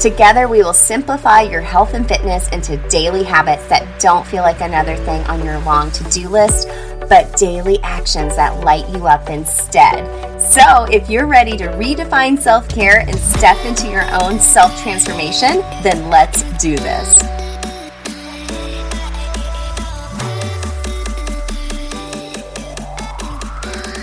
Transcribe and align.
Together, 0.00 0.46
we 0.46 0.62
will 0.62 0.74
simplify 0.74 1.40
your 1.40 1.62
health 1.62 1.94
and 1.94 2.06
fitness 2.06 2.48
into 2.50 2.76
daily 2.88 3.22
habits 3.22 3.66
that 3.68 3.98
don't 3.98 4.26
feel 4.26 4.42
like 4.42 4.60
another 4.60 4.94
thing 4.94 5.22
on 5.24 5.42
your 5.42 5.58
long 5.60 5.90
to 5.92 6.04
do 6.10 6.28
list 6.28 6.68
but 7.08 7.34
daily 7.36 7.78
actions 7.82 8.36
that 8.36 8.60
light 8.64 8.88
you 8.90 9.06
up 9.06 9.30
instead. 9.30 10.04
So, 10.40 10.84
if 10.90 11.08
you're 11.08 11.26
ready 11.26 11.56
to 11.56 11.68
redefine 11.68 12.38
self 12.38 12.68
care 12.68 13.00
and 13.00 13.16
step 13.16 13.56
into 13.64 13.88
your 13.88 14.04
own 14.22 14.38
self 14.38 14.78
transformation, 14.82 15.60
then 15.82 16.10
let's 16.10 16.42
do 16.58 16.76
this. 16.76 17.22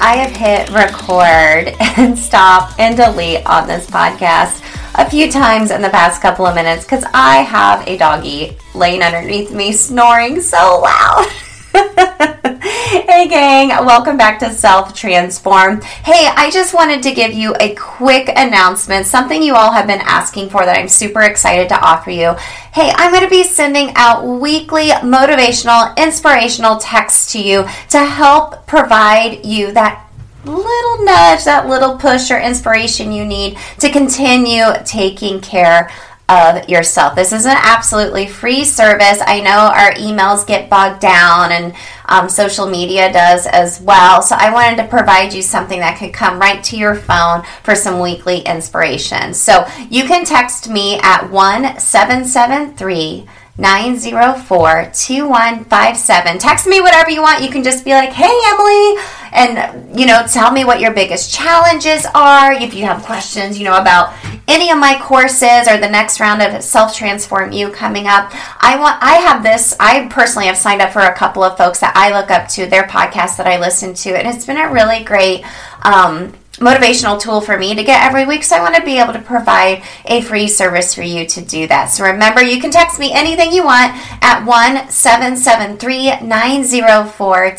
I 0.01 0.15
have 0.17 0.31
hit 0.31 0.69
record 0.71 1.75
and 1.97 2.17
stop 2.17 2.77
and 2.77 2.97
delete 2.97 3.45
on 3.45 3.67
this 3.67 3.85
podcast 3.85 4.62
a 4.95 5.09
few 5.09 5.31
times 5.31 5.71
in 5.71 5.81
the 5.81 5.89
past 5.89 6.21
couple 6.21 6.45
of 6.45 6.55
minutes 6.55 6.83
because 6.83 7.03
I 7.13 7.37
have 7.37 7.87
a 7.87 7.97
doggy 7.97 8.57
laying 8.75 9.01
underneath 9.01 9.51
me 9.51 9.71
snoring 9.71 10.39
so 10.39 10.81
loud. 10.83 11.27
hey, 11.73 13.27
gang, 13.27 13.69
welcome 13.69 14.17
back 14.17 14.37
to 14.39 14.51
Self 14.51 14.93
Transform. 14.93 15.81
Hey, 15.81 16.27
I 16.35 16.51
just 16.51 16.75
wanted 16.75 17.01
to 17.03 17.11
give 17.11 17.33
you 17.33 17.55
a 17.59 17.73
quick 17.73 18.29
announcement, 18.29 19.07
something 19.07 19.41
you 19.41 19.55
all 19.55 19.71
have 19.71 19.87
been 19.87 20.01
asking 20.01 20.49
for 20.49 20.63
that 20.63 20.77
I'm 20.77 20.87
super 20.87 21.21
excited 21.21 21.69
to 21.69 21.79
offer 21.79 22.11
you. 22.11 22.33
Hey, 22.73 22.91
I'm 22.95 23.11
going 23.11 23.23
to 23.23 23.29
be 23.29 23.43
sending 23.43 23.93
out 23.95 24.23
weekly 24.23 24.89
motivational, 24.89 25.95
inspirational 25.97 26.77
texts 26.77 27.31
to 27.33 27.41
you 27.41 27.65
to 27.89 28.05
help 28.05 28.67
provide 28.67 29.43
you 29.43 29.71
that 29.71 30.07
little 30.45 31.05
nudge, 31.05 31.45
that 31.45 31.67
little 31.67 31.97
push 31.97 32.31
or 32.31 32.39
inspiration 32.39 33.11
you 33.11 33.25
need 33.25 33.57
to 33.79 33.89
continue 33.89 34.65
taking 34.85 35.39
care 35.41 35.89
of 36.29 36.69
yourself. 36.69 37.15
This 37.15 37.33
is 37.33 37.45
an 37.45 37.57
absolutely 37.57 38.27
free 38.27 38.63
service. 38.63 39.19
I 39.25 39.41
know 39.41 39.71
our 39.73 39.93
emails 39.93 40.47
get 40.47 40.69
bogged 40.69 41.01
down 41.01 41.51
and 41.51 41.75
um, 42.05 42.29
social 42.29 42.65
media 42.65 43.11
does 43.11 43.45
as 43.47 43.81
well. 43.81 44.21
So 44.21 44.35
I 44.37 44.53
wanted 44.53 44.77
to 44.77 44.87
provide 44.87 45.33
you 45.33 45.41
something 45.41 45.79
that 45.79 45.97
could 45.97 46.13
come 46.13 46.39
right 46.39 46.63
to 46.65 46.77
your 46.77 46.95
phone 46.95 47.43
for 47.63 47.75
some 47.75 47.99
weekly 47.99 48.39
inspiration. 48.39 49.33
So 49.33 49.67
you 49.89 50.05
can 50.05 50.23
text 50.23 50.69
me 50.69 50.97
at 50.99 51.29
1773 51.29 53.27
904 53.55 54.91
2157. 54.93 56.39
Text 56.39 56.65
me 56.65 56.81
whatever 56.81 57.11
you 57.11 57.21
want. 57.21 57.43
You 57.43 57.49
can 57.49 57.63
just 57.63 57.85
be 57.85 57.91
like, 57.91 58.09
hey, 58.09 58.33
Emily, 58.47 58.95
and, 59.31 59.99
you 59.99 60.07
know, 60.07 60.25
tell 60.25 60.51
me 60.51 60.65
what 60.65 60.79
your 60.79 60.91
biggest 60.91 61.31
challenges 61.31 62.07
are. 62.15 62.51
If 62.51 62.73
you 62.73 62.85
have 62.85 63.03
questions, 63.03 63.59
you 63.59 63.65
know, 63.65 63.77
about 63.77 64.11
any 64.47 64.71
of 64.71 64.79
my 64.79 64.99
courses 64.99 65.67
or 65.67 65.77
the 65.77 65.89
next 65.89 66.19
round 66.19 66.41
of 66.41 66.63
Self 66.63 66.95
Transform 66.95 67.51
You 67.51 67.69
coming 67.69 68.07
up, 68.07 68.31
I 68.59 68.75
want, 68.79 68.97
I 69.03 69.17
have 69.17 69.43
this, 69.43 69.75
I 69.79 70.07
personally 70.07 70.47
have 70.47 70.57
signed 70.57 70.81
up 70.81 70.91
for 70.91 71.01
a 71.01 71.13
couple 71.13 71.43
of 71.43 71.55
folks 71.55 71.79
that 71.81 71.93
I 71.95 72.19
look 72.19 72.31
up 72.31 72.47
to, 72.49 72.65
their 72.65 72.83
podcasts 72.83 73.37
that 73.37 73.45
I 73.45 73.59
listen 73.59 73.93
to, 73.93 74.17
and 74.17 74.27
it's 74.35 74.47
been 74.47 74.57
a 74.57 74.71
really 74.71 75.03
great, 75.03 75.45
um, 75.83 76.33
motivational 76.63 77.19
tool 77.19 77.41
for 77.41 77.57
me 77.57 77.75
to 77.75 77.83
get 77.83 78.03
every 78.03 78.25
week. 78.25 78.43
So 78.43 78.55
I 78.55 78.61
want 78.61 78.75
to 78.75 78.83
be 78.83 78.97
able 78.99 79.13
to 79.13 79.21
provide 79.21 79.83
a 80.05 80.21
free 80.21 80.47
service 80.47 80.95
for 80.95 81.03
you 81.03 81.25
to 81.27 81.41
do 81.41 81.67
that. 81.67 81.85
So 81.87 82.03
remember, 82.05 82.41
you 82.41 82.59
can 82.59 82.71
text 82.71 82.99
me 82.99 83.11
anything 83.13 83.51
you 83.51 83.63
want 83.63 83.91
at 84.23 84.43
1 84.45 84.89
773 84.89 86.21
904 86.27 87.55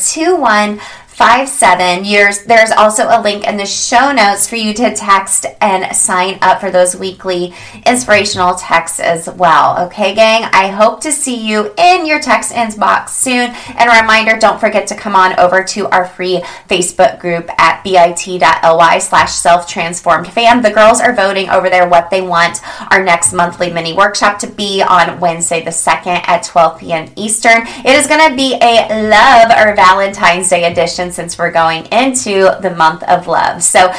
five 1.14 1.49
seven 1.49 2.05
years. 2.05 2.43
There's 2.43 2.72
also 2.72 3.05
a 3.05 3.22
link 3.22 3.46
in 3.46 3.56
the 3.56 3.66
show 3.66 4.11
notes 4.11 4.49
for 4.49 4.56
you 4.56 4.75
to 4.75 4.94
text 4.94 5.46
and 5.61 5.94
sign 5.94 6.38
up 6.43 6.61
for 6.61 6.72
those 6.72 6.96
weekly 6.96 7.55
inspirational 7.87 8.56
texts 8.56 8.99
as 8.99 9.31
well. 9.31 9.87
Okay, 9.87 10.12
gang. 10.12 10.43
I 10.52 10.69
hope 10.69 11.00
to 11.02 11.12
see 11.12 11.37
you 11.37 11.72
in 11.78 12.05
your 12.05 12.20
text 12.20 12.52
inbox 12.52 13.11
soon. 13.11 13.50
And 13.76 13.88
a 13.88 14.00
reminder: 14.00 14.37
don't 14.38 14.58
forget 14.58 14.88
to 14.88 14.96
come 14.96 15.14
on 15.14 15.38
over 15.38 15.62
to 15.62 15.87
our 15.90 16.05
free 16.05 16.43
Facebook 16.69 17.20
group 17.20 17.49
at 17.58 17.84
bit.ly 17.84 18.99
slash 18.99 19.32
self 19.32 19.69
transformed 19.69 20.26
fam. 20.26 20.62
The 20.62 20.70
girls 20.72 21.00
are 21.00 21.14
voting 21.14 21.49
over 21.49 21.70
there 21.70 21.88
what 21.88 22.11
they 22.11 22.22
want 22.22 22.61
our 22.90 23.05
next 23.05 23.32
monthly 23.32 23.72
mini 23.72 23.93
workshop 23.93 24.40
to 24.40 24.49
be 24.49 24.82
on 24.82 25.20
Wednesday 25.20 25.64
the 25.64 25.70
second 25.70 26.22
at 26.26 26.43
12 26.43 26.81
p.m. 26.81 27.12
Eastern. 27.14 27.62
It 27.66 27.94
is 27.94 28.08
going 28.08 28.28
to 28.28 28.34
be 28.34 28.58
a 28.61 29.08
love 29.08 29.52
or 29.56 29.76
Valentine's 29.76 30.49
Day 30.49 30.64
edition 30.64 31.03
since 31.12 31.38
we're 31.38 31.50
going 31.50 31.86
into 31.86 32.56
the 32.60 32.74
month 32.76 33.02
of 33.04 33.26
love. 33.26 33.62
So, 33.62 33.92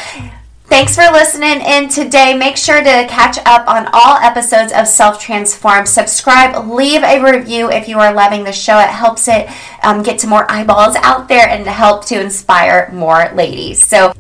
Thanks 0.68 0.96
for 0.96 1.04
listening 1.12 1.62
in 1.62 1.90
today. 1.90 2.36
Make 2.36 2.58
sure 2.58 2.80
to 2.80 3.08
catch 3.08 3.38
up 3.46 3.68
on 3.68 3.88
all 3.94 4.18
episodes 4.18 4.74
of 4.74 4.88
Self 4.88 5.22
Transform. 5.22 5.86
Subscribe, 5.86 6.68
leave 6.68 7.04
a 7.04 7.24
review 7.24 7.70
if 7.70 7.88
you 7.88 8.00
are 8.00 8.12
loving 8.12 8.44
the 8.44 8.52
show. 8.52 8.80
It 8.80 8.90
helps 8.90 9.28
it 9.28 9.48
um, 9.84 10.02
get 10.02 10.18
to 10.20 10.28
more 10.28 10.52
eyeballs 10.52 10.96
out 10.98 11.28
there 11.28 11.48
and 11.48 11.68
help 11.68 12.06
to 12.06 12.20
inspire 12.20 12.90
more 12.92 13.30
ladies. 13.36 13.86
So 13.86 14.12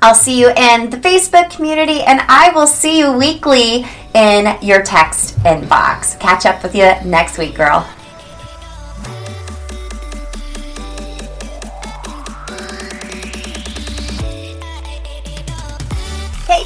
I'll 0.00 0.14
see 0.14 0.38
you 0.38 0.50
in 0.50 0.90
the 0.90 0.98
Facebook 0.98 1.50
community 1.50 2.02
and 2.02 2.20
I 2.28 2.52
will 2.54 2.68
see 2.68 3.00
you 3.00 3.10
weekly 3.10 3.84
in 4.14 4.56
your 4.62 4.80
text 4.82 5.36
inbox. 5.38 6.18
Catch 6.20 6.46
up 6.46 6.62
with 6.62 6.76
you 6.76 6.92
next 7.04 7.36
week, 7.36 7.56
girl. 7.56 7.84